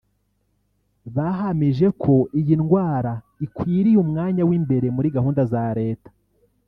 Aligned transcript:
bahamije 1.15 1.87
ko 2.01 2.15
iyi 2.39 2.55
ndwara 2.61 3.13
ikwiye 3.45 3.93
umwanya 4.03 4.43
w’imbere 4.49 4.87
muri 4.95 5.07
gahunda 5.15 5.41
za 5.51 5.65
leta 5.79 6.09